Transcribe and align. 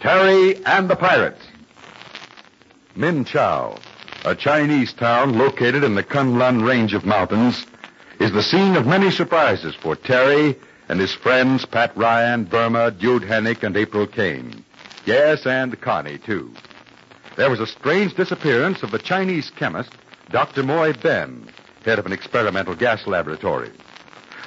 Terry 0.00 0.56
and 0.64 0.88
the 0.88 0.96
Pirates. 0.96 1.44
Min 2.96 3.26
Chao, 3.26 3.76
a 4.24 4.34
Chinese 4.34 4.94
town 4.94 5.36
located 5.36 5.84
in 5.84 5.94
the 5.94 6.02
Kunlun 6.02 6.66
range 6.66 6.94
of 6.94 7.04
mountains, 7.04 7.66
is 8.18 8.32
the 8.32 8.42
scene 8.42 8.76
of 8.76 8.86
many 8.86 9.10
surprises 9.10 9.74
for 9.74 9.94
Terry 9.94 10.58
and 10.88 10.98
his 10.98 11.12
friends 11.12 11.66
Pat 11.66 11.94
Ryan, 11.98 12.44
Burma, 12.44 12.90
Dude 12.92 13.24
Hennick, 13.24 13.62
and 13.62 13.76
April 13.76 14.06
Kane. 14.06 14.64
Yes, 15.04 15.44
and 15.44 15.78
Connie, 15.82 16.16
too. 16.16 16.50
There 17.36 17.50
was 17.50 17.60
a 17.60 17.66
strange 17.66 18.14
disappearance 18.14 18.82
of 18.82 18.92
the 18.92 18.98
Chinese 18.98 19.50
chemist, 19.50 19.92
Dr. 20.30 20.62
Moy 20.62 20.94
Ben, 20.94 21.46
head 21.84 21.98
of 21.98 22.06
an 22.06 22.12
experimental 22.12 22.74
gas 22.74 23.06
laboratory. 23.06 23.70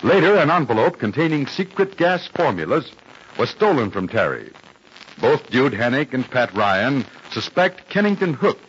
Later, 0.02 0.36
an 0.36 0.50
envelope 0.50 0.98
containing 0.98 1.46
secret 1.46 1.96
gas 1.96 2.28
formulas 2.36 2.92
was 3.38 3.52
stolen 3.52 3.92
from 3.92 4.08
Terry. 4.08 4.52
Both 5.20 5.50
Dude 5.50 5.74
Hennick 5.74 6.14
and 6.14 6.30
Pat 6.30 6.54
Ryan 6.54 7.06
suspect 7.32 7.90
Kennington 7.90 8.34
Hook 8.34 8.60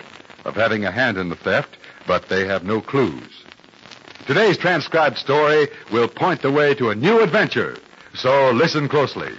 of 0.44 0.54
having 0.54 0.84
a 0.84 0.90
hand 0.90 1.16
in 1.16 1.28
the 1.28 1.36
theft, 1.36 1.76
but 2.06 2.28
they 2.28 2.46
have 2.46 2.64
no 2.64 2.80
clues. 2.80 3.44
Today's 4.26 4.56
transcribed 4.56 5.18
story 5.18 5.68
will 5.92 6.08
point 6.08 6.42
the 6.42 6.50
way 6.50 6.74
to 6.74 6.90
a 6.90 6.94
new 6.94 7.20
adventure, 7.20 7.76
so 8.14 8.50
listen 8.52 8.88
closely. 8.88 9.32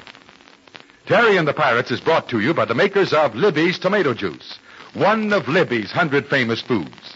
Terry 1.08 1.38
and 1.38 1.48
the 1.48 1.54
Pirates 1.54 1.92
is 1.92 2.02
brought 2.02 2.30
to 2.30 2.40
you 2.40 2.54
by 2.54 2.66
the 2.66 2.76
makers 2.76 3.14
of 3.14 3.36
Libby's 3.36 3.80
Tomato 3.80 4.14
Juice, 4.14 4.58
one 4.94 5.32
of 5.34 5.48
Libby's 5.48 5.92
hundred 5.92 6.28
famous 6.28 6.62
foods. 6.62 7.16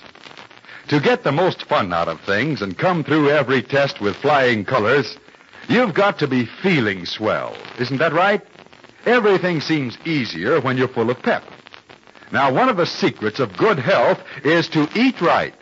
To 0.90 1.00
get 1.00 1.24
the 1.24 1.32
most 1.32 1.64
fun 1.66 1.94
out 1.94 2.08
of 2.08 2.22
things 2.22 2.62
and 2.62 2.78
come 2.78 3.04
through 3.04 3.30
every 3.30 3.62
test 3.62 4.02
with 4.02 4.16
flying 4.16 4.66
colors, 4.66 5.18
you've 5.68 5.94
got 5.94 6.20
to 6.20 6.28
be 6.28 6.46
feeling 6.46 7.06
swell. 7.06 7.56
Isn't 7.80 7.98
that 7.98 8.14
right? 8.14 8.42
Everything 9.06 9.62
seems 9.62 9.98
easier 10.06 10.60
when 10.62 10.78
you're 10.78 10.88
full 10.88 11.10
of 11.10 11.22
pep. 11.22 11.44
Now, 12.32 12.54
one 12.54 12.70
of 12.70 12.78
the 12.78 12.86
secrets 12.86 13.40
of 13.40 13.58
good 13.58 13.80
health 13.80 14.20
is 14.44 14.68
to 14.70 14.88
eat 14.96 15.20
right. 15.22 15.54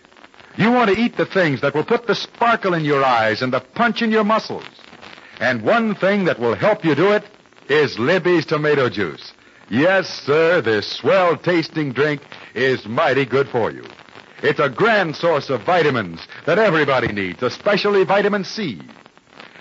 You 0.58 0.72
want 0.72 0.90
to 0.90 1.00
eat 1.00 1.16
the 1.16 1.26
things 1.26 1.62
that 1.62 1.76
will 1.76 1.86
put 1.86 2.08
the 2.08 2.16
sparkle 2.16 2.74
in 2.74 2.84
your 2.84 3.04
eyes 3.04 3.42
and 3.42 3.54
the 3.54 3.60
punch 3.60 4.02
in 4.02 4.12
your 4.12 4.24
muscles. 4.24 4.66
And 5.40 5.62
one 5.62 5.96
thing 5.96 6.26
that 6.26 6.40
will 6.40 6.56
help 6.56 6.84
you 6.84 6.96
do 6.96 7.12
it 7.12 7.24
is 7.70 8.00
Libby's 8.00 8.46
tomato 8.46 8.90
juice. 8.90 9.34
Yes, 9.70 10.10
sir, 10.10 10.62
this 10.62 10.88
swell 10.88 11.38
tasting 11.38 11.92
drink 11.92 12.22
is 12.56 12.86
mighty 12.88 13.26
good 13.26 13.50
for 13.50 13.70
you. 13.70 13.84
It's 14.42 14.60
a 14.60 14.70
grand 14.70 15.16
source 15.16 15.50
of 15.50 15.64
vitamins 15.64 16.28
that 16.46 16.58
everybody 16.60 17.12
needs, 17.12 17.44
especially 17.44 18.04
vitamin 18.04 18.44
C. 18.44 18.82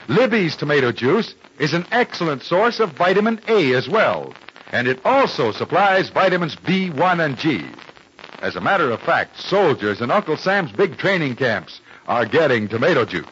Libby's 0.08 0.56
tomato 0.56 0.92
juice 0.92 1.34
is 1.58 1.74
an 1.74 1.86
excellent 1.90 2.42
source 2.42 2.80
of 2.80 2.92
vitamin 2.92 3.40
A 3.48 3.74
as 3.74 3.88
well, 3.88 4.34
and 4.70 4.86
it 4.86 5.04
also 5.04 5.52
supplies 5.52 6.10
vitamins 6.10 6.54
B1 6.56 7.24
and 7.24 7.36
G. 7.36 7.64
As 8.40 8.54
a 8.54 8.60
matter 8.60 8.90
of 8.90 9.00
fact, 9.00 9.40
soldiers 9.40 10.00
in 10.00 10.10
Uncle 10.10 10.36
Sam's 10.36 10.70
big 10.72 10.96
training 10.98 11.36
camps 11.36 11.80
are 12.06 12.26
getting 12.26 12.68
tomato 12.68 13.04
juice. 13.04 13.26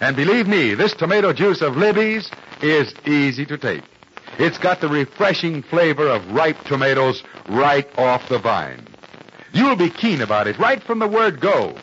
And 0.00 0.14
believe 0.14 0.46
me, 0.46 0.74
this 0.74 0.94
tomato 0.94 1.32
juice 1.32 1.62
of 1.62 1.76
Libby's 1.76 2.30
is 2.62 2.94
easy 3.04 3.44
to 3.46 3.58
take. 3.58 3.82
It's 4.38 4.58
got 4.58 4.80
the 4.80 4.88
refreshing 4.88 5.62
flavor 5.62 6.06
of 6.06 6.30
ripe 6.30 6.62
tomatoes 6.64 7.24
right 7.48 7.88
off 7.98 8.28
the 8.28 8.38
vine. 8.38 8.86
You'll 9.52 9.76
be 9.76 9.90
keen 9.90 10.20
about 10.20 10.46
it 10.46 10.58
right 10.58 10.82
from 10.82 11.00
the 11.00 11.08
word 11.08 11.40
go. 11.40 11.74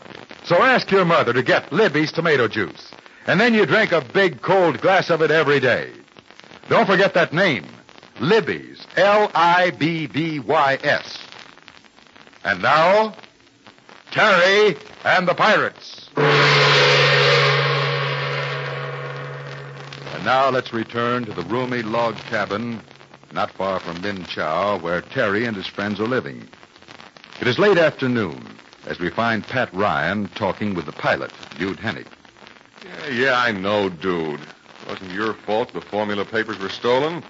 So 0.45 0.63
ask 0.63 0.89
your 0.91 1.03
mother 1.03 1.33
to 1.33 1.43
get 1.43 1.73
Libby's 1.73 2.13
tomato 2.13 2.47
juice. 2.47 2.91
And 3.27 3.39
then 3.39 3.53
you 3.53 3.65
drink 3.65 3.91
a 3.91 4.01
big 4.01 4.41
cold 4.41 4.81
glass 4.81 5.09
of 5.09 5.21
it 5.21 5.31
every 5.31 5.59
day. 5.59 5.91
Don't 6.69 6.85
forget 6.85 7.13
that 7.15 7.33
name. 7.33 7.65
Libby's. 8.19 8.85
L-I-B-B-Y-S. 8.95 10.07
And 12.43 12.61
now, 12.61 13.15
Terry 14.11 14.77
and 15.03 15.27
the 15.27 15.33
Pirates. 15.33 16.09
And 20.13 20.23
now 20.23 20.49
let's 20.49 20.71
return 20.71 21.25
to 21.25 21.33
the 21.33 21.41
roomy 21.43 21.81
log 21.81 22.15
cabin 22.15 22.81
not 23.31 23.51
far 23.51 23.79
from 23.81 24.01
Min 24.01 24.23
Chow, 24.23 24.77
where 24.79 25.01
Terry 25.01 25.45
and 25.45 25.57
his 25.57 25.67
friends 25.67 25.99
are 25.99 26.07
living. 26.07 26.47
It 27.41 27.47
is 27.47 27.59
late 27.59 27.77
afternoon 27.77 28.41
as 28.85 28.97
we 28.97 29.09
find 29.09 29.45
Pat 29.45 29.73
Ryan 29.73 30.29
talking 30.29 30.73
with 30.73 30.85
the 30.85 30.93
pilot, 30.93 31.33
Dude 31.59 31.77
Hennick. 31.77 32.07
Yeah, 32.83 33.07
yeah, 33.07 33.39
I 33.39 33.51
know, 33.51 33.89
dude. 33.89 34.41
It 34.41 34.89
wasn't 34.89 35.11
your 35.11 35.33
fault 35.33 35.73
the 35.73 35.81
formula 35.81 36.25
papers 36.25 36.59
were 36.59 36.69
stolen. 36.69 37.23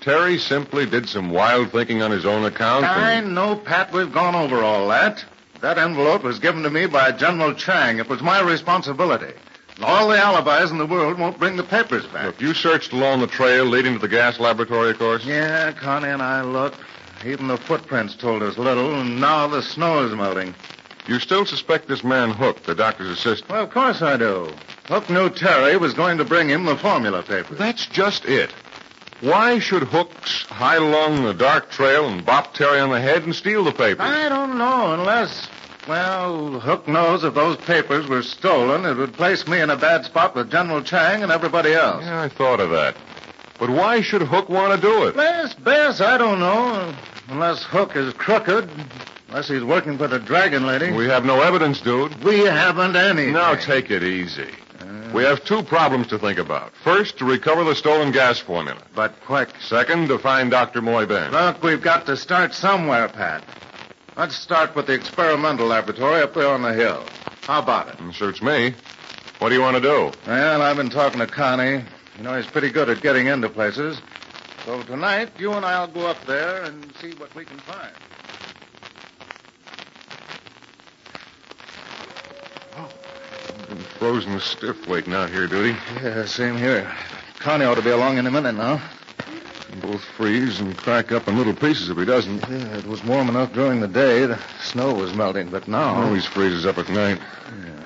Terry 0.00 0.38
simply 0.38 0.86
did 0.86 1.08
some 1.08 1.30
wild 1.30 1.72
thinking 1.72 2.02
on 2.02 2.10
his 2.10 2.24
own 2.24 2.44
account. 2.44 2.84
I 2.84 3.12
and- 3.12 3.34
know, 3.34 3.56
Pat. 3.56 3.92
We've 3.92 4.12
gone 4.12 4.34
over 4.34 4.62
all 4.62 4.88
that. 4.88 5.24
That 5.62 5.78
envelope 5.78 6.22
was 6.22 6.38
given 6.38 6.62
to 6.62 6.70
me 6.70 6.86
by 6.86 7.12
General 7.12 7.54
Chang. 7.54 7.98
It 7.98 8.08
was 8.08 8.22
my 8.22 8.40
responsibility. 8.40 9.32
And 9.76 9.84
all 9.84 10.08
the 10.08 10.16
alibis 10.18 10.70
in 10.70 10.78
the 10.78 10.86
world 10.86 11.18
won't 11.18 11.38
bring 11.38 11.56
the 11.56 11.62
papers 11.62 12.06
back. 12.06 12.24
Look, 12.24 12.40
you 12.40 12.54
searched 12.54 12.92
along 12.92 13.20
the 13.20 13.26
trail 13.26 13.64
leading 13.64 13.94
to 13.94 13.98
the 13.98 14.08
gas 14.08 14.38
laboratory, 14.38 14.90
of 14.90 14.98
course? 14.98 15.24
Yeah, 15.24 15.72
Connie 15.72 16.08
and 16.08 16.22
I 16.22 16.42
looked. 16.42 16.78
Even 17.24 17.48
the 17.48 17.56
footprints 17.56 18.14
told 18.14 18.42
us 18.42 18.56
little, 18.58 18.94
and 19.00 19.20
now 19.20 19.46
the 19.48 19.62
snow 19.62 20.06
is 20.06 20.14
melting. 20.14 20.54
You 21.08 21.20
still 21.20 21.46
suspect 21.46 21.86
this 21.86 22.02
man 22.02 22.30
Hook, 22.30 22.64
the 22.64 22.74
doctor's 22.74 23.10
assistant? 23.10 23.50
Well, 23.50 23.62
of 23.62 23.70
course 23.70 24.02
I 24.02 24.16
do. 24.16 24.50
Hook 24.86 25.08
knew 25.08 25.30
Terry 25.30 25.76
was 25.76 25.94
going 25.94 26.18
to 26.18 26.24
bring 26.24 26.48
him 26.48 26.64
the 26.64 26.76
formula 26.76 27.22
papers. 27.22 27.58
That's 27.58 27.86
just 27.86 28.24
it. 28.24 28.50
Why 29.20 29.60
should 29.60 29.84
Hook 29.84 30.10
hide 30.48 30.82
along 30.82 31.24
the 31.24 31.32
dark 31.32 31.70
trail 31.70 32.08
and 32.08 32.24
bop 32.26 32.54
Terry 32.54 32.80
on 32.80 32.90
the 32.90 33.00
head 33.00 33.22
and 33.22 33.34
steal 33.34 33.64
the 33.64 33.72
papers? 33.72 34.00
I 34.00 34.28
don't 34.28 34.58
know, 34.58 34.92
unless, 34.94 35.48
well, 35.88 36.60
Hook 36.60 36.86
knows 36.86 37.24
if 37.24 37.34
those 37.34 37.56
papers 37.56 38.06
were 38.08 38.22
stolen, 38.22 38.84
it 38.84 38.96
would 38.96 39.14
place 39.14 39.46
me 39.46 39.60
in 39.60 39.70
a 39.70 39.76
bad 39.76 40.04
spot 40.04 40.34
with 40.34 40.50
General 40.50 40.82
Chang 40.82 41.22
and 41.22 41.32
everybody 41.32 41.72
else. 41.72 42.04
Yeah, 42.04 42.22
I 42.22 42.28
thought 42.28 42.60
of 42.60 42.70
that. 42.70 42.96
But 43.58 43.70
why 43.70 44.02
should 44.02 44.22
Hook 44.22 44.50
want 44.50 44.78
to 44.78 44.86
do 44.86 45.04
it? 45.04 45.16
Bess, 45.16 45.54
Bess, 45.54 46.00
I 46.00 46.18
don't 46.18 46.40
know. 46.40 46.94
Unless 47.28 47.62
Hook 47.62 47.96
is 47.96 48.12
crooked, 48.12 48.68
unless 49.28 49.48
he's 49.48 49.64
working 49.64 49.98
for 49.98 50.08
the 50.08 50.18
Dragon 50.18 50.66
Lady. 50.66 50.92
We 50.92 51.06
have 51.06 51.24
no 51.24 51.40
evidence, 51.40 51.80
dude. 51.80 52.22
We 52.24 52.40
haven't 52.40 52.96
any. 52.96 53.30
Now 53.30 53.54
take 53.54 53.90
it 53.90 54.02
easy. 54.02 54.48
Uh. 54.80 55.10
We 55.14 55.24
have 55.24 55.44
two 55.44 55.62
problems 55.62 56.06
to 56.08 56.18
think 56.18 56.38
about. 56.38 56.72
First, 56.82 57.18
to 57.18 57.24
recover 57.24 57.64
the 57.64 57.74
stolen 57.74 58.12
gas 58.12 58.38
formula. 58.38 58.80
But 58.94 59.20
quick. 59.24 59.48
Second, 59.60 60.08
to 60.08 60.18
find 60.18 60.50
Dr. 60.50 60.82
Moy 60.82 61.06
Ben. 61.06 61.32
Look, 61.32 61.62
we've 61.62 61.82
got 61.82 62.06
to 62.06 62.16
start 62.16 62.54
somewhere, 62.54 63.08
Pat. 63.08 63.44
Let's 64.16 64.36
start 64.36 64.74
with 64.74 64.86
the 64.86 64.94
experimental 64.94 65.66
laboratory 65.66 66.22
up 66.22 66.34
there 66.34 66.48
on 66.48 66.62
the 66.62 66.72
hill. 66.72 67.04
How 67.42 67.60
about 67.60 67.88
it? 67.88 68.14
Suits 68.14 68.40
me. 68.40 68.74
What 69.38 69.50
do 69.50 69.54
you 69.54 69.60
want 69.60 69.76
to 69.76 69.82
do? 69.82 70.10
Well, 70.26 70.62
I've 70.62 70.76
been 70.76 70.88
talking 70.88 71.20
to 71.20 71.26
Connie. 71.26 71.84
You 72.16 72.22
know, 72.22 72.34
he's 72.34 72.46
pretty 72.46 72.70
good 72.70 72.88
at 72.88 73.02
getting 73.02 73.26
into 73.26 73.50
places. 73.50 74.00
So 74.64 74.82
tonight, 74.82 75.30
you 75.38 75.52
and 75.52 75.64
I'll 75.64 75.86
go 75.86 76.06
up 76.06 76.16
there 76.26 76.62
and 76.62 76.92
see 76.96 77.12
what 77.12 77.34
we 77.34 77.44
can 77.44 77.58
find. 77.58 77.92
Frozen 83.98 84.38
stiff 84.40 84.86
waiting 84.86 85.14
out 85.14 85.30
here, 85.30 85.46
Duty. 85.46 85.76
Yeah, 86.02 86.24
same 86.26 86.56
here. 86.56 86.90
Connie 87.38 87.64
ought 87.64 87.76
to 87.76 87.82
be 87.82 87.90
along 87.90 88.18
in 88.18 88.26
a 88.26 88.30
minute 88.30 88.54
now. 88.54 88.80
Both 89.80 90.02
freeze 90.16 90.60
and 90.60 90.76
crack 90.76 91.12
up 91.12 91.28
in 91.28 91.36
little 91.36 91.54
pieces 91.54 91.90
if 91.90 91.96
he 91.96 92.04
doesn't. 92.04 92.40
Yeah, 92.48 92.78
it 92.78 92.86
was 92.86 93.04
warm 93.04 93.28
enough 93.28 93.52
during 93.52 93.80
the 93.80 93.88
day. 93.88 94.26
The 94.26 94.38
snow 94.62 94.94
was 94.94 95.14
melting, 95.14 95.50
but 95.50 95.68
now. 95.68 96.02
Always 96.02 96.24
freezes 96.24 96.64
up 96.64 96.78
at 96.78 96.88
night. 96.88 97.20
Yeah. 97.64 97.84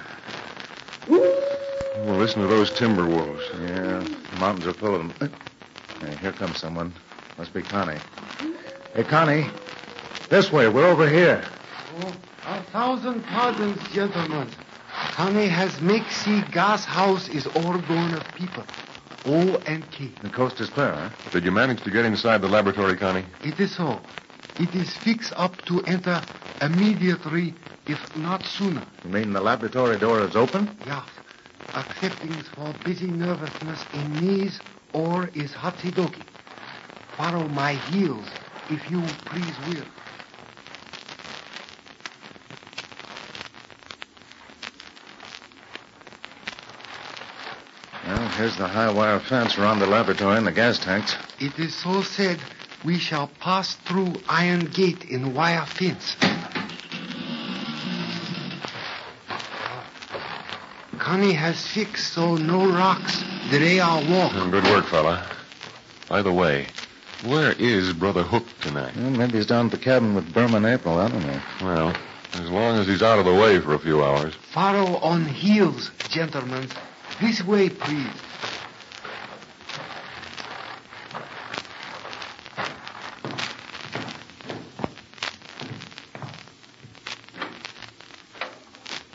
Well, 1.08 2.16
listen 2.16 2.42
to 2.42 2.48
those 2.48 2.70
timber 2.70 3.06
wolves. 3.06 3.42
Yeah, 3.60 4.00
the 4.00 4.36
mountains 4.38 4.66
are 4.66 4.72
full 4.72 4.94
of 4.94 5.18
them. 5.18 5.30
Hey, 6.00 6.16
here 6.16 6.32
comes 6.32 6.58
someone. 6.58 6.92
Must 7.38 7.52
be 7.52 7.62
Connie. 7.62 7.98
Hey, 8.94 9.04
Connie. 9.04 9.46
This 10.28 10.52
way. 10.52 10.68
We're 10.68 10.86
over 10.86 11.08
here. 11.08 11.42
Oh, 12.00 12.14
a 12.46 12.62
thousand 12.64 13.24
pardons, 13.24 13.82
gentlemen. 13.88 14.48
Connie 15.20 15.48
has 15.48 15.82
make 15.82 16.10
see 16.10 16.40
gas 16.50 16.82
house 16.82 17.28
is 17.28 17.46
all 17.48 17.76
going 17.76 18.14
of 18.14 18.22
people. 18.38 18.64
O 19.26 19.60
and 19.66 19.84
K. 19.92 20.08
The 20.22 20.30
coast 20.30 20.58
is 20.62 20.70
clear, 20.70 20.94
huh? 20.94 21.10
Did 21.30 21.44
you 21.44 21.52
manage 21.52 21.82
to 21.82 21.90
get 21.90 22.06
inside 22.06 22.40
the 22.40 22.48
laboratory, 22.48 22.96
Connie? 22.96 23.26
It 23.44 23.60
is 23.60 23.76
so. 23.76 24.00
It 24.58 24.74
is 24.74 24.96
fixed 25.04 25.34
up 25.36 25.52
to 25.66 25.82
enter 25.82 26.22
immediately, 26.62 27.52
if 27.86 28.16
not 28.16 28.46
sooner. 28.46 28.82
You 29.04 29.10
mean 29.10 29.34
the 29.34 29.42
laboratory 29.42 29.98
door 29.98 30.24
is 30.24 30.36
open? 30.36 30.74
Yes. 30.86 31.04
Accepting 31.74 32.40
for 32.54 32.72
busy 32.82 33.08
nervousness 33.08 33.84
in 33.92 34.20
knees 34.22 34.58
or 34.94 35.28
is 35.34 35.52
hatsi-doki. 35.52 36.24
Follow 37.18 37.46
my 37.46 37.74
heels, 37.74 38.26
if 38.70 38.90
you 38.90 39.02
please 39.28 39.58
will. 39.68 39.84
Here's 48.32 48.56
the 48.56 48.66
high 48.66 48.90
wire 48.90 49.20
fence 49.20 49.58
around 49.58 49.78
the 49.78 49.86
laboratory 49.86 50.36
and 50.36 50.46
the 50.46 50.52
gas 50.52 50.78
tanks. 50.78 51.16
It 51.38 51.58
is 51.58 51.74
so 51.74 52.02
said 52.02 52.38
We 52.84 52.98
shall 52.98 53.28
pass 53.40 53.74
through 53.74 54.14
iron 54.28 54.66
gate 54.66 55.04
in 55.04 55.34
wire 55.34 55.66
fence. 55.66 56.16
Connie 60.98 61.32
has 61.32 61.66
fixed 61.66 62.12
so 62.12 62.36
no 62.36 62.70
rocks 62.70 63.22
delay 63.50 63.80
our 63.80 64.02
walk. 64.10 64.32
Good 64.50 64.64
work, 64.64 64.86
fella. 64.86 65.26
By 66.08 66.22
the 66.22 66.32
way, 66.32 66.66
where 67.24 67.52
is 67.52 67.92
Brother 67.92 68.22
Hook 68.22 68.44
tonight? 68.60 68.96
Well, 68.96 69.10
maybe 69.10 69.38
he's 69.38 69.46
down 69.46 69.66
at 69.66 69.72
the 69.72 69.78
cabin 69.78 70.14
with 70.14 70.32
Burma 70.32 70.58
and 70.58 70.66
April. 70.66 70.98
I 70.98 71.08
don't 71.08 71.26
know. 71.26 71.40
Well, 71.62 71.94
as 72.34 72.48
long 72.48 72.78
as 72.78 72.86
he's 72.86 73.02
out 73.02 73.18
of 73.18 73.24
the 73.24 73.34
way 73.34 73.60
for 73.60 73.74
a 73.74 73.78
few 73.78 74.02
hours. 74.04 74.34
Follow 74.52 74.96
on 74.98 75.24
heels, 75.26 75.90
gentlemen. 76.08 76.68
This 77.20 77.44
way, 77.44 77.68
please. 77.68 78.06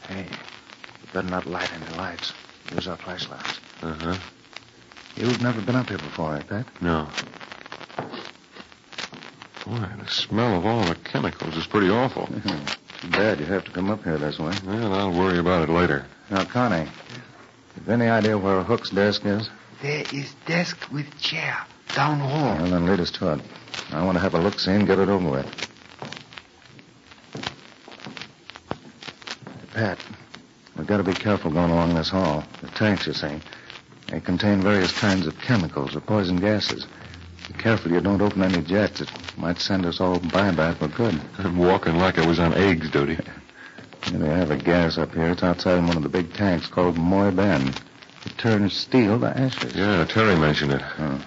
Hey, 0.08 0.28
we 0.30 1.14
better 1.14 1.28
not 1.28 1.48
light 1.48 1.72
any 1.74 1.98
lights. 1.98 2.32
Use 2.76 2.88
our 2.88 2.98
flashlights. 2.98 3.60
Uh 3.82 3.94
huh. 3.94 4.18
You've 5.16 5.42
never 5.42 5.62
been 5.62 5.76
up 5.76 5.90
here 5.90 5.98
before, 5.98 6.36
eh, 6.36 6.44
Pat? 6.44 6.68
No. 6.82 7.08
Boy, 9.66 9.88
the 9.98 10.08
smell 10.08 10.58
of 10.60 10.66
all 10.68 10.84
the 10.84 10.96
chemicals 10.96 11.58
is 11.58 11.66
pretty 11.66 11.90
awful. 11.90 12.28
Too 13.02 13.10
bad 13.10 13.40
you 13.40 13.46
have 13.48 13.66
to 13.66 13.72
come 13.72 13.90
up 13.90 14.04
here 14.04 14.18
this 14.18 14.38
way. 14.38 14.54
Well, 14.64 14.94
I'll 14.94 15.12
worry 15.12 15.40
about 15.40 15.68
it 15.68 15.72
later. 15.72 16.06
Now, 16.30 16.44
Connie, 16.44 16.88
any 17.90 18.08
idea 18.08 18.38
where 18.38 18.64
Hook's 18.64 18.90
desk 18.90 19.26
is? 19.26 19.50
There 19.82 20.06
is 20.14 20.34
desk 20.46 20.78
with 20.92 21.20
chair 21.20 21.58
down 21.94 22.20
hall. 22.20 22.56
Well, 22.56 22.70
then 22.70 22.86
lead 22.86 23.00
us 23.00 23.12
to 23.12 23.34
it. 23.34 23.42
I 23.92 24.04
want 24.04 24.16
to 24.16 24.22
have 24.22 24.34
a 24.34 24.40
look 24.40 24.60
see 24.60 24.72
and 24.72 24.88
get 24.88 25.00
it 25.00 25.10
over 25.10 25.30
with. 25.30 25.68
Pat, 29.74 30.00
we've 30.78 30.88
got 30.88 30.98
to 30.98 31.04
be 31.04 31.14
careful 31.14 31.52
going 31.52 31.70
along 31.70 31.96
this 31.96 32.10
hall. 32.10 32.44
The 32.62 32.70
tanks, 32.70 33.08
you 33.08 33.14
see, 33.14 33.40
they 34.10 34.20
contain 34.20 34.62
various 34.62 34.92
kinds 34.92 35.28
of 35.28 35.40
chemicals 35.40 35.96
or 35.96 36.02
poison 36.02 36.38
gases. 36.38 36.88
Be 37.48 37.54
careful 37.54 37.92
you 37.92 38.02
don't 38.02 38.22
open 38.22 38.42
any 38.42 38.64
jets. 38.64 39.02
It 39.02 39.12
might 39.38 39.60
send 39.60 39.86
us 39.86 40.00
all 40.00 40.20
bye-bye 40.20 40.76
for 40.76 40.88
good. 40.88 41.20
I'm 41.38 41.58
walking 41.58 41.98
like 41.98 42.18
I 42.18 42.26
was 42.26 42.40
on 42.40 42.54
eggs 42.54 42.90
duty. 42.90 43.20
And 44.08 44.22
they 44.22 44.28
have 44.28 44.52
a 44.52 44.58
gas 44.58 44.98
up 44.98 45.14
here. 45.14 45.32
It's 45.32 45.44
outside 45.44 45.80
in 45.80 45.88
one 45.88 45.98
of 45.98 46.04
the 46.04 46.10
big 46.10 46.34
tanks 46.34 46.68
called 46.68 46.98
Moy 46.98 47.32
Ben. 47.32 47.74
It 48.26 48.38
turns 48.38 48.74
steel 48.74 49.20
to 49.20 49.28
ashes. 49.28 49.76
Yeah, 49.76 50.06
Terry 50.06 50.36
mentioned 50.36 50.72
it. 50.72 50.82
Oh. 51.00 51.24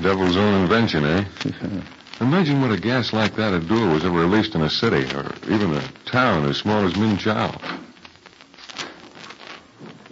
Devil's 0.00 0.36
own 0.36 0.62
invention, 0.62 1.04
eh? 1.04 1.24
Imagine 2.20 2.62
what 2.62 2.72
a 2.72 2.78
gas 2.78 3.12
like 3.12 3.36
that 3.36 3.52
would 3.52 3.68
do 3.68 3.88
was 3.90 4.04
ever 4.04 4.18
released 4.18 4.54
in 4.54 4.62
a 4.62 4.70
city, 4.70 5.04
or 5.14 5.34
even 5.48 5.72
a 5.74 5.82
town 6.06 6.46
as 6.46 6.56
small 6.56 6.84
as 6.84 6.96
Min 6.96 7.18
Chow. 7.18 7.58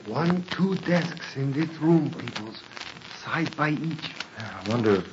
One, 0.06 0.42
two 0.50 0.74
desks 0.76 1.34
in 1.36 1.52
this 1.52 1.70
room, 1.78 2.10
peoples. 2.10 2.62
Side 3.24 3.56
by 3.56 3.70
each. 3.70 4.10
I 4.38 4.68
wonder 4.68 4.96
if 4.96 5.06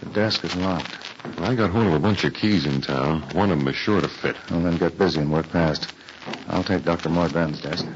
the 0.00 0.10
desk 0.10 0.44
is 0.44 0.56
locked. 0.56 0.98
I 1.38 1.54
got 1.54 1.70
hold 1.70 1.86
of 1.86 1.94
a 1.94 1.98
bunch 2.00 2.24
of 2.24 2.34
keys 2.34 2.66
in 2.66 2.80
town. 2.80 3.22
One 3.32 3.50
of 3.50 3.58
them 3.58 3.68
is 3.68 3.76
sure 3.76 4.00
to 4.00 4.08
fit. 4.08 4.36
Well, 4.50 4.60
then 4.60 4.76
get 4.76 4.98
busy 4.98 5.20
and 5.20 5.32
work 5.32 5.46
fast. 5.46 5.92
I'll 6.48 6.64
take 6.64 6.84
Dr. 6.84 7.08
Ben's 7.08 7.60
desk. 7.60 7.86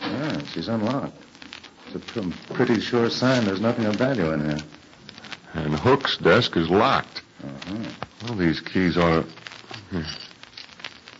Yeah, 0.00 0.42
she's 0.52 0.68
unlocked. 0.68 1.16
It's 1.86 1.96
a 1.96 1.98
pr- 1.98 2.54
pretty 2.54 2.80
sure 2.80 3.08
sign 3.10 3.44
there's 3.44 3.60
nothing 3.60 3.86
of 3.86 3.96
value 3.96 4.32
in 4.32 4.44
here. 4.44 4.58
And 5.54 5.74
Hook's 5.74 6.16
desk 6.18 6.56
is 6.56 6.68
locked. 6.68 7.22
Uh-huh. 7.42 7.78
Well, 8.24 8.34
these 8.36 8.60
keys. 8.60 8.96
Yeah, 8.96 9.22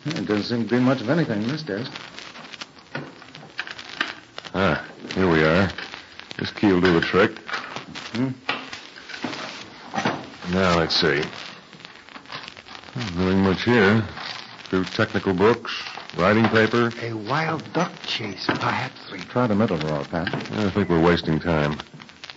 it 0.06 0.26
doesn't 0.26 0.44
seem 0.44 0.69
to 0.69 0.75
be 0.76 0.81
much 0.81 1.00
of 1.00 1.08
anything 1.11 1.43
in 1.43 1.49
this 1.49 1.62
desk. 1.62 1.90
Ah, 4.55 4.84
here 5.14 5.28
we 5.28 5.43
are. 5.43 5.69
This 6.38 6.50
key 6.50 6.73
will 6.73 6.81
do 6.81 6.93
the 6.93 7.00
trick. 7.00 7.38
Hmm. 8.12 8.28
Now, 10.52 10.78
let's 10.78 10.94
see. 10.94 11.23
Nothing 13.17 13.40
much 13.40 13.64
here. 13.64 14.06
Few 14.68 14.84
technical 14.84 15.32
books, 15.32 15.72
writing 16.16 16.44
paper. 16.48 16.90
A 17.00 17.12
wild 17.12 17.72
duck 17.72 17.92
chase, 18.04 18.46
perhaps. 18.46 19.12
We 19.12 19.20
Try 19.20 19.46
the 19.46 19.54
middle 19.54 19.78
drawer, 19.78 20.02
Pat. 20.04 20.34
I 20.34 20.70
think 20.70 20.88
we're 20.88 21.00
wasting 21.00 21.38
time. 21.38 21.78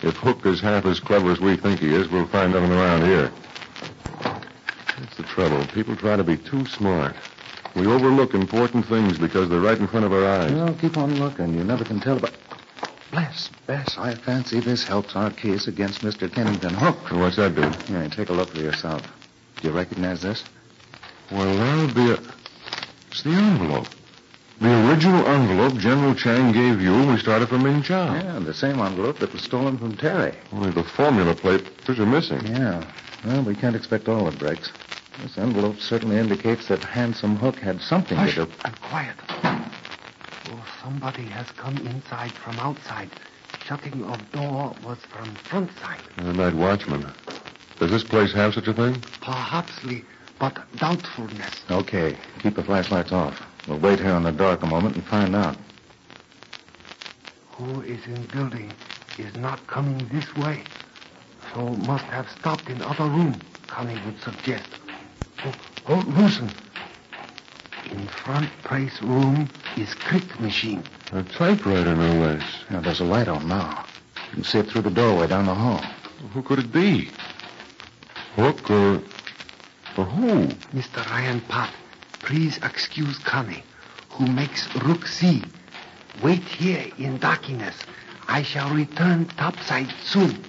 If 0.04 0.16
Hook 0.18 0.46
is 0.46 0.62
half 0.62 0.86
as 0.86 1.00
clever 1.00 1.31
as 1.31 1.40
we 1.40 1.58
think 1.58 1.80
he 1.80 1.94
is, 1.94 2.08
we'll 2.08 2.28
find 2.28 2.54
nothing 2.54 2.72
around 2.72 3.04
here. 3.06 3.31
That's 4.22 5.16
the 5.18 5.24
trouble. 5.24 5.66
People 5.74 5.96
try 5.96 6.18
to 6.18 6.24
be 6.24 6.38
too 6.38 6.66
smart. 6.68 7.16
We 7.76 7.88
overlook 7.88 8.36
important 8.36 8.86
things 8.86 9.18
because 9.18 9.50
they're 9.50 9.60
right 9.60 9.80
in 9.80 9.88
front 9.88 10.06
of 10.06 10.14
our 10.14 10.26
eyes. 10.26 10.52
Well, 10.52 10.76
keep 10.76 10.98
on 10.98 11.16
looking. 11.20 11.56
You 11.56 11.64
never 11.64 11.84
can 11.84 12.00
tell 12.00 12.18
about... 12.18 12.34
Bless, 13.10 13.50
Bess, 13.66 13.98
I 13.98 14.14
fancy 14.14 14.60
this 14.60 14.84
helps 14.84 15.16
our 15.16 15.31
case 15.31 15.68
against 15.68 16.02
Mr. 16.02 16.31
Kennington 16.31 16.76
Hook. 16.76 17.12
What's 17.12 17.38
that 17.38 17.56
do? 17.56 17.68
Here, 17.92 18.08
take 18.08 18.30
a 18.30 18.34
look 18.34 18.50
for 18.50 18.60
yourself. 18.60 19.02
Do 19.62 19.68
you 19.68 19.74
recognize 19.74 20.22
this? 20.22 20.44
Well, 21.31 21.56
that'll 21.56 21.94
be 21.94 22.12
a... 22.12 22.20
It's 23.12 23.24
the 23.24 23.31
envelope. 23.31 23.88
The 24.60 24.90
original 24.90 25.26
envelope 25.26 25.78
General 25.78 26.14
Chang 26.16 26.52
gave 26.52 26.81
you 26.81 26.92
when 26.92 27.14
we 27.14 27.18
started 27.20 27.48
from 27.50 27.64
Ming 27.64 27.81
Chow. 27.81 28.14
Yeah, 28.16 28.40
the 28.40 28.54
same 28.54 28.80
envelope 28.80 29.20
that 29.20 29.31
was 29.31 29.42
stolen 29.42 29.78
from 29.78 29.96
Terry. 29.96 30.34
Only 30.52 30.72
the 30.72 30.84
formula 30.84 31.34
plate 31.36 31.66
are 31.88 32.06
missing. 32.06 32.46
Yeah. 32.46 32.84
Well, 33.26 33.44
we 33.44 33.56
can't 33.56 33.76
expect 33.76 34.08
all 34.10 34.26
the 34.26 34.38
breaks. 34.38 34.72
This 35.22 35.38
envelope 35.38 35.80
certainly 35.80 36.18
indicates 36.18 36.68
that 36.68 36.84
Handsome 36.84 37.36
Hook 37.36 37.56
had 37.58 37.81
something 37.81 38.18
Hush 38.18 38.36
to 38.36 38.46
do. 38.46 38.52
and 38.66 38.81
quiet. 38.81 39.16
Oh, 39.44 40.66
somebody 40.84 41.24
has 41.24 41.50
come 41.52 41.78
inside 41.78 42.31
from 42.31 42.58
outside. 42.60 43.10
Shutting 43.66 44.04
of 44.06 44.31
door 44.31 44.74
was 44.84 44.98
from 45.10 45.36
front 45.36 45.70
side. 45.80 46.02
The 46.18 46.34
night 46.34 46.54
watchman. 46.54 47.06
Does 47.80 47.92
this 47.92 48.04
place 48.04 48.34
have 48.34 48.54
such 48.54 48.68
a 48.68 48.74
thing? 48.74 48.96
Perhapsly, 49.22 50.04
but 50.40 50.58
doubtfulness. 50.78 51.64
Okay, 51.70 52.18
keep 52.42 52.56
the 52.56 52.64
flashlights 52.64 53.12
off. 53.12 53.46
We'll 53.68 53.80
wait 53.80 54.00
here 54.00 54.16
in 54.16 54.24
the 54.24 54.32
dark 54.32 54.64
a 54.64 54.66
moment 54.66 54.96
and 54.96 55.06
find 55.06 55.36
out. 55.36 55.58
Who 57.52 57.82
is 57.82 58.06
in 58.06 58.26
building 58.28 58.72
is 59.18 59.36
not 59.36 59.66
coming 59.68 59.98
this 60.12 60.34
way. 60.38 60.64
So 61.54 61.62
must 61.62 62.06
have 62.06 62.30
stopped 62.30 62.70
in 62.70 62.82
other 62.82 63.06
room, 63.06 63.36
Connie 63.68 64.00
would 64.06 64.20
suggest. 64.22 64.69
Oh, 65.46 65.54
oh, 65.90 66.04
loosen. 66.18 66.50
In 67.92 68.08
front 68.08 68.50
place 68.64 69.02
room 69.02 69.50
is 69.76 69.94
crick 69.96 70.40
machine. 70.40 70.84
A 71.12 71.24
typewriter, 71.24 71.96
no 71.96 72.14
less. 72.14 72.44
Now, 72.69 72.81
there's 72.81 73.00
a 73.00 73.06
light 73.06 73.28
on 73.28 73.48
now. 73.48 73.86
You 74.30 74.36
can 74.36 74.44
see 74.44 74.60
it 74.60 74.68
through 74.68 74.84
the 74.84 74.92
doorway 74.92 75.28
down 75.28 75.48
the 75.48 75.56
hall. 75.56 75.84
Who 76.34 76.44
could 76.44 76.60
it 76.60 76.72
be? 76.72 77.10
Hook 78.36 78.69
or... 78.69 79.02
or 79.98 80.06
who? 80.06 80.48
Mr. 80.78 81.06
Ryan 81.10 81.42
Pot, 81.42 81.72
please 82.19 82.58
excuse 82.64 83.18
Connie, 83.19 83.64
who 84.12 84.26
makes 84.28 84.74
Rook 84.76 85.08
C. 85.08 85.44
Wait 86.22 86.44
here 86.44 86.92
in 86.98 87.18
darkness. 87.18 87.76
I 88.28 88.44
shall 88.44 88.69
return 88.74 89.26
topside 89.26 89.92
soon. 90.04 90.44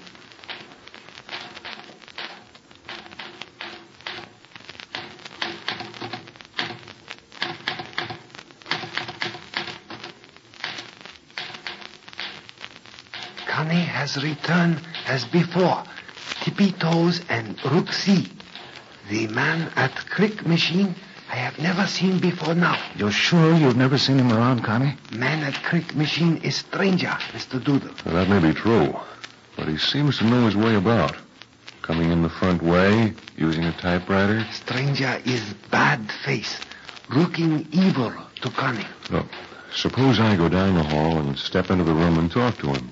Connie 13.47 13.81
has 13.81 14.23
returned 14.23 14.81
as 15.07 15.25
before. 15.25 15.85
Tippy 16.43 16.73
toes 16.73 17.21
and 17.29 17.63
Rook 17.67 17.93
C. 17.93 18.27
The 19.11 19.27
man 19.27 19.73
at 19.75 20.09
Crick 20.09 20.47
Machine 20.47 20.95
I 21.29 21.35
have 21.35 21.59
never 21.59 21.85
seen 21.89 22.21
before 22.21 22.55
now. 22.55 22.81
You're 22.95 23.11
sure 23.11 23.57
you've 23.57 23.77
never 23.77 23.99
seen 23.99 24.21
him 24.21 24.33
around, 24.33 24.63
Connie? 24.63 24.97
Man 25.11 25.43
at 25.43 25.61
Crick 25.65 25.97
Machine 25.97 26.37
is 26.45 26.55
stranger, 26.55 27.17
Mr. 27.33 27.63
Doodle. 27.63 27.91
Well, 28.07 28.15
that 28.15 28.29
may 28.29 28.39
be 28.39 28.55
true. 28.55 28.97
But 29.57 29.67
he 29.67 29.79
seems 29.79 30.19
to 30.19 30.25
know 30.25 30.47
his 30.47 30.55
way 30.55 30.77
about. 30.77 31.17
Coming 31.83 32.13
in 32.13 32.23
the 32.23 32.29
front 32.29 32.63
way, 32.63 33.13
using 33.37 33.65
a 33.65 33.73
typewriter. 33.73 34.47
Stranger 34.53 35.21
is 35.25 35.55
bad 35.73 36.09
face, 36.25 36.61
looking 37.09 37.67
evil 37.73 38.13
to 38.43 38.51
Connie. 38.51 38.87
Look, 39.11 39.27
suppose 39.75 40.21
I 40.21 40.37
go 40.37 40.49
down 40.49 40.77
the 40.77 40.85
hall 40.85 41.19
and 41.19 41.37
step 41.37 41.71
into 41.71 41.83
the 41.83 41.95
room 41.95 42.17
and 42.17 42.31
talk 42.31 42.59
to 42.59 42.69
him. 42.69 42.91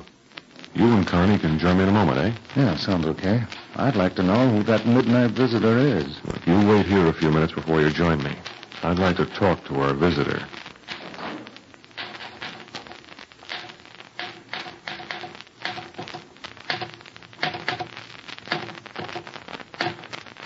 You 0.79 0.87
and 0.93 1.05
Connie 1.05 1.41
can 1.41 1.59
join 1.59 1.77
me 1.77 1.83
in 1.83 1.89
a 1.89 1.93
moment, 1.93 2.19
eh? 2.19 2.33
Yeah, 2.55 2.77
sounds 2.77 3.05
okay. 3.05 3.43
I'd 3.75 3.97
like 3.97 4.15
to 4.15 4.23
know 4.23 4.49
who 4.49 4.63
that 4.63 4.87
midnight 4.87 5.33
visitor 5.33 5.77
is. 5.77 6.25
Look, 6.25 6.47
you 6.47 6.69
wait 6.69 6.87
here 6.87 7.09
a 7.09 7.13
few 7.13 7.33
minutes 7.33 7.53
before 7.53 7.81
you 7.81 7.91
join 7.91 8.23
me. 8.23 8.33
I'd 8.85 9.01
like 9.01 9.17
to 9.17 9.27
talk 9.27 9.65
to 9.65 9.81
our 9.81 9.93
visitor. 9.93 10.41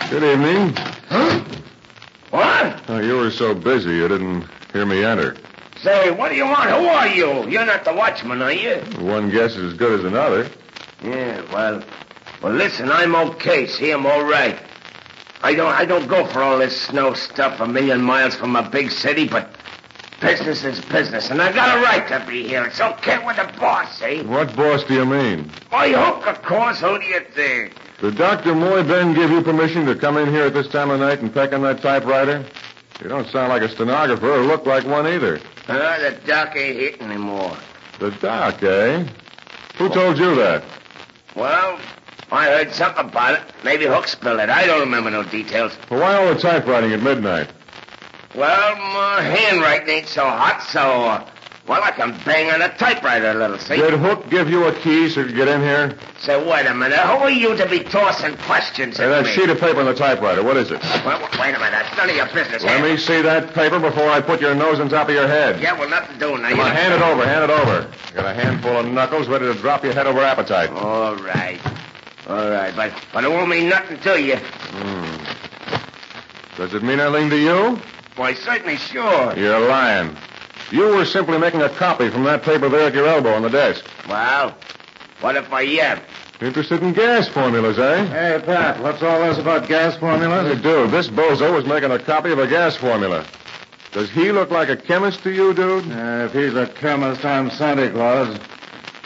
Good 0.09 0.23
evening. 0.23 0.73
Huh? 1.09 1.43
What? 2.31 2.79
Oh, 2.87 2.97
you 2.97 3.17
were 3.17 3.29
so 3.29 3.53
busy 3.53 3.91
you 3.97 4.07
didn't 4.07 4.47
hear 4.71 4.87
me 4.87 5.03
enter. 5.03 5.37
Say, 5.83 6.11
what 6.11 6.29
do 6.29 6.35
you 6.35 6.45
want? 6.45 6.69
Who 6.69 6.85
are 6.85 7.09
you? 7.09 7.49
You're 7.49 7.65
not 7.65 7.83
the 7.83 7.93
watchman, 7.93 8.41
are 8.41 8.53
you? 8.53 8.75
One 9.01 9.29
guess 9.29 9.51
is 9.57 9.73
as 9.73 9.77
good 9.77 9.99
as 9.99 10.05
another. 10.05 10.49
Yeah, 11.03 11.41
well, 11.51 11.83
well, 12.41 12.53
listen, 12.53 12.89
I'm 12.89 13.13
okay. 13.15 13.67
See, 13.67 13.91
I'm 13.91 14.05
all 14.05 14.23
right. 14.23 14.57
I 15.41 15.53
don't, 15.53 15.73
I 15.73 15.83
don't 15.83 16.07
go 16.07 16.25
for 16.25 16.41
all 16.41 16.57
this 16.57 16.83
snow 16.83 17.13
stuff 17.15 17.59
a 17.59 17.67
million 17.67 17.99
miles 17.99 18.33
from 18.33 18.55
a 18.55 18.63
big 18.69 18.91
city, 18.91 19.27
but 19.27 19.49
business 20.21 20.63
is 20.63 20.79
business, 20.85 21.29
and 21.29 21.41
I 21.41 21.51
got 21.51 21.77
a 21.77 21.81
right 21.81 22.07
to 22.07 22.25
be 22.25 22.47
here. 22.47 22.63
It's 22.63 22.79
okay 22.79 23.17
with 23.25 23.35
the 23.35 23.51
boss, 23.59 24.01
eh? 24.01 24.23
What 24.23 24.55
boss 24.55 24.85
do 24.85 24.93
you 24.93 25.05
mean? 25.05 25.51
My 25.69 25.89
hook, 25.89 26.25
of 26.27 26.41
course. 26.43 26.79
Who 26.79 26.97
do 26.97 27.05
you 27.05 27.19
think? 27.35 27.73
Did 27.99 28.15
Dr. 28.15 28.55
Moy 28.55 28.83
Ben 28.83 29.13
give 29.13 29.31
you 29.31 29.41
permission 29.41 29.85
to 29.87 29.95
come 29.95 30.15
in 30.15 30.29
here 30.29 30.45
at 30.45 30.53
this 30.53 30.69
time 30.69 30.91
of 30.91 31.01
night 31.01 31.19
and 31.19 31.33
peck 31.33 31.51
on 31.51 31.61
that 31.63 31.81
typewriter? 31.81 32.45
You 33.03 33.09
don't 33.09 33.27
sound 33.27 33.49
like 33.49 33.61
a 33.61 33.67
stenographer 33.67 34.31
or 34.31 34.43
look 34.43 34.65
like 34.65 34.85
one 34.85 35.05
either. 35.05 35.41
Uh, 35.67 35.99
the 35.99 36.17
doc 36.25 36.55
ain't 36.55 36.79
here 36.79 36.95
anymore. 37.01 37.57
The 37.99 38.11
doc, 38.11 38.63
eh? 38.63 39.05
Who 39.77 39.89
told 39.89 40.17
you 40.17 40.33
that? 40.35 40.63
Well, 41.35 41.81
I 42.31 42.45
heard 42.45 42.71
something 42.71 43.03
about 43.03 43.33
it. 43.33 43.41
Maybe 43.61 43.85
Hook 43.85 44.07
spilled 44.07 44.39
it. 44.39 44.49
I 44.49 44.65
don't 44.65 44.79
remember 44.79 45.11
no 45.11 45.23
details. 45.23 45.77
Well, 45.89 45.99
why 45.99 46.15
all 46.15 46.33
the 46.33 46.39
typewriting 46.39 46.93
at 46.93 47.01
midnight? 47.01 47.49
Well, 48.35 48.75
my 48.77 49.21
handwriting 49.21 49.89
ain't 49.89 50.07
so 50.07 50.23
hot, 50.23 50.63
so, 50.63 50.79
uh, 50.79 51.29
well, 51.67 51.81
I 51.81 51.91
can 51.91 52.11
bang 52.25 52.51
on 52.51 52.61
a 52.61 52.75
typewriter 52.77 53.31
a 53.31 53.33
little, 53.35 53.57
see? 53.57 53.77
Did 53.77 53.93
Hook 53.93 54.29
give 54.29 54.49
you 54.49 54.65
a 54.65 54.73
key 54.81 55.07
so 55.09 55.21
you 55.21 55.27
could 55.27 55.35
get 55.35 55.47
in 55.47 55.61
here? 55.61 55.97
Say, 56.19 56.35
wait 56.43 56.65
a 56.65 56.73
minute. 56.73 56.99
Who 56.99 57.13
are 57.23 57.31
you 57.31 57.55
to 57.55 57.69
be 57.69 57.79
tossing 57.79 58.35
questions 58.37 58.99
at 58.99 59.05
uh, 59.07 59.21
that 59.21 59.25
me? 59.25 59.31
sheet 59.31 59.49
of 59.49 59.59
paper 59.59 59.79
on 59.79 59.85
the 59.85 59.93
typewriter, 59.93 60.43
what 60.43 60.57
is 60.57 60.71
it? 60.71 60.81
Well, 61.05 61.19
wait 61.39 61.55
a 61.55 61.59
minute. 61.59 61.71
That's 61.71 61.97
none 61.97 62.09
of 62.09 62.15
your 62.15 62.25
business. 62.27 62.63
Let 62.63 62.79
Hand- 62.79 62.83
me 62.83 62.97
see 62.97 63.21
that 63.21 63.53
paper 63.53 63.79
before 63.79 64.09
I 64.09 64.19
put 64.19 64.41
your 64.41 64.53
nose 64.55 64.79
on 64.81 64.89
top 64.89 65.07
of 65.07 65.15
your 65.15 65.27
head. 65.27 65.61
Yeah, 65.61 65.77
well, 65.79 65.89
nothing 65.89 66.19
doing 66.19 66.41
now. 66.41 66.49
Come 66.49 66.59
on, 66.59 66.75
hand 66.75 66.93
it 66.93 67.01
over, 67.01 67.25
hand 67.25 67.43
it 67.45 67.49
over. 67.49 67.87
You 68.09 68.15
Got 68.15 68.25
a 68.25 68.33
handful 68.33 68.77
of 68.77 68.85
knuckles 68.87 69.29
ready 69.29 69.45
to 69.45 69.53
drop 69.53 69.83
your 69.83 69.93
head 69.93 70.05
over 70.07 70.19
appetite. 70.19 70.69
All 70.71 71.15
right. 71.15 71.61
All 72.27 72.49
right, 72.49 72.73
but, 72.75 72.93
but 73.13 73.23
it 73.23 73.29
won't 73.29 73.49
mean 73.49 73.69
nothing 73.69 73.99
to 74.01 74.21
you. 74.21 74.35
Hmm. 74.37 76.57
Does 76.57 76.73
it 76.73 76.83
mean 76.83 76.99
anything 76.99 77.29
to 77.31 77.37
you? 77.37 77.79
Why, 78.15 78.33
certainly 78.33 78.77
sure. 78.77 79.35
You're 79.35 79.67
lying. 79.67 80.15
You 80.71 80.87
were 80.95 81.05
simply 81.05 81.37
making 81.37 81.61
a 81.61 81.69
copy 81.69 82.09
from 82.09 82.23
that 82.23 82.43
paper 82.43 82.69
there 82.69 82.87
at 82.87 82.93
your 82.93 83.07
elbow 83.07 83.33
on 83.33 83.41
the 83.43 83.49
desk. 83.49 83.85
Well, 84.09 84.55
what 85.21 85.35
if 85.35 85.51
I 85.53 85.61
am? 85.61 85.99
Interested 86.41 86.81
in 86.81 86.93
gas 86.93 87.27
formulas, 87.29 87.77
eh? 87.79 88.05
Hey, 88.05 88.41
Pat, 88.43 88.81
what's 88.81 89.01
all 89.03 89.19
this 89.21 89.37
about 89.37 89.67
gas 89.67 89.93
Hey, 89.93 89.99
formulas? 89.99 90.61
dude, 90.61 90.91
this 90.91 91.07
bozo 91.07 91.53
was 91.53 91.65
making 91.65 91.91
a 91.91 91.99
copy 91.99 92.31
of 92.31 92.39
a 92.39 92.47
gas 92.47 92.75
formula. 92.75 93.25
Does 93.91 94.09
he 94.09 94.31
look 94.31 94.49
like 94.49 94.69
a 94.69 94.75
chemist 94.75 95.21
to 95.23 95.31
you, 95.31 95.53
dude? 95.53 95.89
Uh, 95.91 96.25
if 96.25 96.33
he's 96.33 96.55
a 96.55 96.65
chemist, 96.67 97.23
I'm 97.23 97.51
Santa 97.51 97.89
Claus. 97.91 98.37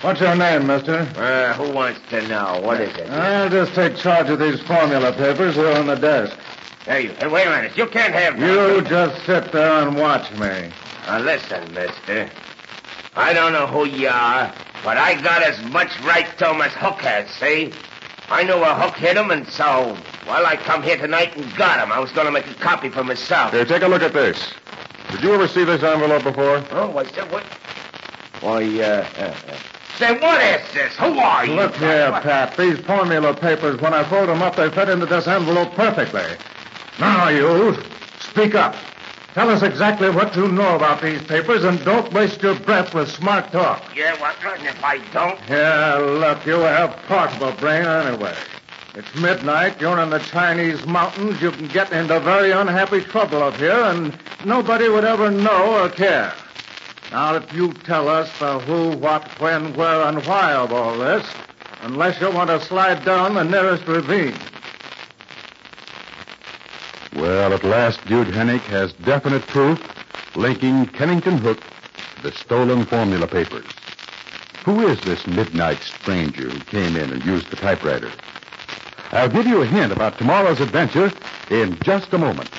What's 0.02 0.22
your 0.22 0.36
name, 0.36 0.66
mister? 0.68 1.00
Uh, 1.18 1.54
who 1.56 1.72
wants 1.74 2.00
to 2.12 2.26
know? 2.28 2.62
What 2.64 2.80
is 2.80 2.96
it? 2.96 3.10
I'll 3.10 3.50
just 3.50 3.74
take 3.76 3.98
charge 3.98 4.30
of 4.30 4.40
these 4.40 4.62
formula 4.62 5.12
papers 5.12 5.56
here 5.56 5.72
on 5.72 5.88
the 5.88 5.96
desk. 5.96 6.38
Hey, 6.86 7.08
hey, 7.08 7.28
wait 7.28 7.46
a 7.46 7.50
minute. 7.50 7.78
You 7.78 7.88
can't 7.88 8.14
have 8.14 8.40
me. 8.40 8.48
You 8.48 8.82
just 8.84 9.26
sit 9.26 9.52
there 9.52 9.86
and 9.88 9.98
watch 9.98 10.32
me. 10.40 10.72
Now, 11.08 11.20
listen, 11.20 11.74
mister. 11.74 12.30
I 13.16 13.32
don't 13.34 13.54
know 13.54 13.66
who 13.66 13.86
you 13.88 14.10
are, 14.10 14.54
but 14.84 14.98
I 14.98 15.20
got 15.22 15.42
as 15.42 15.58
much 15.72 15.98
right 16.02 16.28
to 16.40 16.52
him 16.52 16.62
as 16.62 16.74
Hook 16.74 17.00
has, 17.00 17.30
see? 17.30 17.72
I 18.30 18.44
knew 18.44 18.56
a 18.56 18.76
Hook 18.76 18.96
hit 18.98 19.16
him, 19.16 19.32
and 19.32 19.48
so, 19.48 19.98
well, 20.28 20.46
I 20.46 20.58
come 20.58 20.84
here 20.84 20.98
tonight 20.98 21.36
and 21.38 21.56
got 21.56 21.80
him. 21.80 21.94
I 21.94 22.00
was 22.00 22.12
going 22.12 22.26
to 22.26 22.32
make 22.34 22.46
a 22.46 22.54
copy 22.56 22.90
for 22.90 23.06
myself. 23.06 23.54
Here, 23.54 23.64
take 23.64 23.84
a 23.84 23.88
look 23.88 24.02
at 24.02 24.12
this. 24.12 24.54
Did 25.12 25.24
you 25.24 25.34
ever 25.34 25.48
see 25.48 25.64
this 25.64 25.82
envelope 25.82 26.24
before? 26.24 26.62
Oh, 26.72 26.90
what's 26.90 27.14
that? 27.14 27.32
What? 27.32 27.44
Why, 28.42 28.64
uh, 28.82 29.08
uh, 29.18 29.22
uh, 29.22 29.58
Say, 29.98 30.20
what 30.20 30.42
is 30.42 30.74
this? 30.74 30.94
Who 30.98 31.18
are 31.18 31.46
you? 31.46 31.54
Look 31.54 31.76
here, 31.78 32.12
What- 32.12 32.24
Pat. 32.24 32.58
These 32.58 32.80
formula 32.82 33.34
papers, 33.34 33.80
when 33.80 33.94
I 33.94 34.04
fold 34.04 34.28
them 34.28 34.42
up, 34.42 34.58
they 34.58 34.70
fit 34.70 34.90
into 34.90 35.06
this 35.06 35.26
envelope 35.26 35.72
perfectly. 35.74 36.36
Now, 37.00 37.30
you, 37.30 37.78
speak 38.20 38.56
up. 38.56 38.76
Tell 39.38 39.52
us 39.52 39.62
exactly 39.62 40.10
what 40.10 40.36
you 40.36 40.48
know 40.48 40.78
about 40.78 41.00
these 41.00 41.22
papers, 41.28 41.64
and 41.64 41.86
don't 41.86 42.12
waste 42.12 42.42
your 42.42 42.56
breath 42.56 42.92
with 42.96 43.08
smart 43.08 43.52
talk. 43.52 43.84
Yeah, 43.96 44.20
what? 44.20 44.36
And 44.44 44.66
if 44.66 44.84
I 44.84 44.98
don't? 45.14 45.40
Yeah, 45.48 45.94
look, 45.94 46.44
you 46.48 46.58
have 46.62 46.96
part 47.08 47.32
of 47.34 47.44
a 47.44 47.52
brain 47.62 47.86
anyway. 47.86 48.36
It's 48.96 49.14
midnight, 49.14 49.80
you're 49.80 50.00
in 50.00 50.10
the 50.10 50.18
Chinese 50.32 50.84
mountains, 50.88 51.40
you 51.40 51.52
can 51.52 51.68
get 51.68 51.92
into 51.92 52.20
very 52.20 52.50
unhappy 52.50 53.02
trouble 53.02 53.44
up 53.44 53.54
here, 53.58 53.80
and 53.80 54.12
nobody 54.44 54.90
would 54.90 55.06
ever 55.06 55.30
know 55.30 55.84
or 55.84 55.90
care. 55.90 56.34
Now, 57.12 57.36
if 57.36 57.54
you 57.54 57.76
tell 57.86 58.10
us 58.10 58.32
the 58.40 58.58
who, 58.58 58.94
what, 58.94 59.22
when, 59.40 59.78
where, 59.78 60.02
and 60.02 60.26
why 60.26 60.54
of 60.54 60.74
all 60.74 60.98
this, 60.98 61.24
unless 61.84 62.20
you 62.20 62.32
want 62.32 62.50
to 62.50 62.60
slide 62.60 63.06
down 63.06 63.36
the 63.36 63.44
nearest 63.44 63.86
ravine. 63.86 64.34
Well, 67.28 67.52
at 67.52 67.66
last, 67.66 68.06
Dude 68.06 68.28
Hennick 68.28 68.62
has 68.62 68.94
definite 68.94 69.46
proof 69.48 69.82
linking 70.38 70.86
Kennington 70.86 71.38
Hook 71.38 71.60
to 71.60 72.24
the 72.24 72.32
stolen 72.32 72.86
formula 72.86 73.28
papers. 73.28 73.66
Who 74.64 74.88
is 74.88 75.02
this 75.02 75.28
midnight 75.28 75.80
stranger 75.80 76.50
who 76.50 76.60
came 76.62 76.96
in 76.96 77.12
and 77.12 77.26
used 77.26 77.50
the 77.50 77.58
typewriter? 77.58 78.10
I'll 79.12 79.28
give 79.28 79.46
you 79.46 79.62
a 79.62 79.66
hint 79.66 79.92
about 79.92 80.18
tomorrow's 80.18 80.62
adventure 80.62 81.12
in 81.50 81.78
just 81.80 82.14
a 82.14 82.18
moment. 82.18 82.50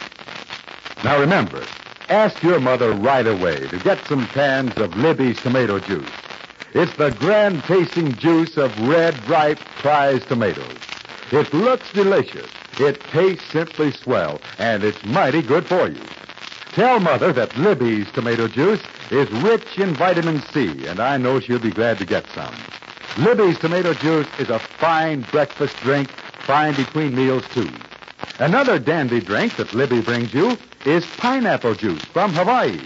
Now 1.02 1.18
remember, 1.18 1.64
ask 2.10 2.42
your 2.42 2.60
mother 2.60 2.92
right 2.92 3.26
away 3.26 3.68
to 3.68 3.78
get 3.78 4.06
some 4.06 4.26
cans 4.26 4.76
of 4.76 4.94
Libby's 4.98 5.40
tomato 5.40 5.78
juice. 5.78 6.10
It's 6.75 6.94
the 6.98 7.12
grand 7.12 7.64
tasting 7.64 8.12
juice 8.16 8.58
of 8.58 8.78
red, 8.87 9.26
ripe, 9.30 9.60
prize 9.80 10.22
tomatoes. 10.26 10.76
It 11.32 11.54
looks 11.54 11.90
delicious. 11.94 12.50
It 12.80 13.00
tastes 13.11 13.44
simply 13.52 13.90
swell, 13.90 14.40
and 14.58 14.85
it's 14.85 15.04
mighty 15.04 15.42
good 15.42 15.66
for 15.66 15.88
you. 15.88 16.00
Tell 16.75 17.00
Mother 17.00 17.32
that 17.32 17.56
Libby's 17.58 18.06
tomato 18.12 18.47
juice 18.47 18.80
is 19.11 19.28
rich 19.30 19.78
in 19.78 19.94
vitamin 19.94 20.40
C, 20.52 20.87
and 20.87 21.00
I 21.00 21.16
know 21.16 21.40
she'll 21.40 21.58
be 21.58 21.73
glad 21.73 21.99
to 21.99 22.04
get 22.04 22.25
some. 22.37 22.54
Libby's 23.16 23.58
tomato 23.58 23.94
juice 23.94 24.28
is 24.38 24.49
a 24.49 24.61
fine 24.61 25.23
breakfast 25.23 25.75
drink, 25.82 26.08
fine 26.47 26.76
between 26.76 27.16
meals, 27.16 27.44
too. 27.52 27.68
Another 28.38 28.78
dandy 28.78 29.20
drink 29.20 29.56
that 29.56 29.75
Libby 29.75 30.00
brings 30.00 30.32
you 30.32 30.56
is 30.87 31.04
pineapple 31.16 31.75
juice 31.75 32.04
from 32.04 32.32
Hawaii. 32.32 32.78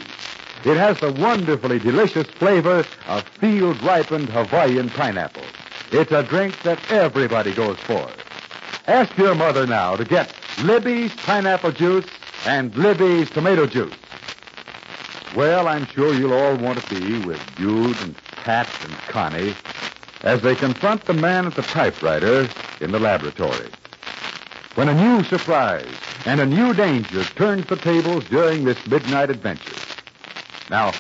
It 0.64 0.78
has 0.78 0.98
the 1.00 1.12
wonderfully 1.12 1.80
delicious 1.80 2.26
flavor 2.38 2.86
of 3.08 3.24
field 3.40 3.82
ripened 3.82 4.30
Hawaiian 4.30 4.88
pineapple. 4.88 5.44
It's 5.90 6.12
a 6.12 6.22
drink 6.22 6.54
that 6.62 6.78
everybody 6.90 7.52
goes 7.52 7.76
for. 7.80 8.08
Ask 8.86 9.16
your 9.16 9.36
mother 9.36 9.64
now 9.64 9.94
to 9.94 10.04
get 10.04 10.34
Libby's 10.62 11.14
pineapple 11.18 11.70
juice 11.70 12.06
and 12.46 12.74
Libby's 12.76 13.30
tomato 13.30 13.66
juice. 13.66 13.94
Well, 15.36 15.68
I'm 15.68 15.86
sure 15.86 16.12
you'll 16.14 16.32
all 16.32 16.56
want 16.56 16.82
to 16.82 17.00
be 17.00 17.18
with 17.24 17.40
Dude 17.56 17.96
and 18.00 18.16
Pat 18.44 18.68
and 18.84 18.92
Connie 19.08 19.54
as 20.22 20.42
they 20.42 20.56
confront 20.56 21.04
the 21.04 21.14
man 21.14 21.46
at 21.46 21.54
the 21.54 21.62
typewriter 21.62 22.48
in 22.80 22.90
the 22.90 22.98
laboratory. 22.98 23.70
When 24.74 24.88
a 24.88 24.94
new 24.94 25.22
surprise 25.24 25.86
and 26.26 26.40
a 26.40 26.46
new 26.46 26.74
danger 26.74 27.22
turns 27.24 27.66
the 27.66 27.76
tables 27.76 28.24
during 28.24 28.64
this 28.64 28.84
midnight 28.86 29.30
adventure. 29.30 29.76
Now, 30.70 30.92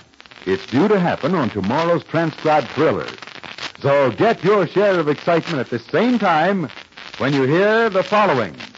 it's 0.46 0.66
due 0.66 0.86
to 0.86 1.00
happen 1.00 1.34
on 1.34 1.50
tomorrow's 1.50 2.04
transcribed 2.04 2.68
thriller. 2.68 3.08
So 3.80 4.12
get 4.12 4.44
your 4.44 4.68
share 4.68 5.00
of 5.00 5.08
excitement 5.08 5.58
at 5.58 5.70
the 5.70 5.78
same 5.78 6.18
time 6.20 6.70
when 7.18 7.32
you 7.34 7.44
hear 7.44 7.90
the 7.90 8.04
following. 8.04 8.71